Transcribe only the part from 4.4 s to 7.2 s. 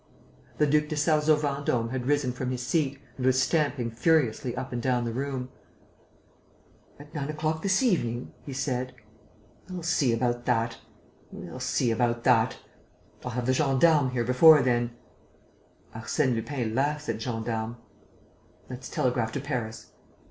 up and down the room: "At